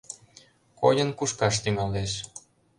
[0.79, 2.11] Койын кушкаш тӱҥалеш.